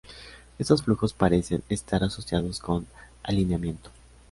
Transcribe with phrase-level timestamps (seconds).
[0.57, 2.87] Estos flujos parecen estar asociados con
[3.21, 3.91] alineamiento.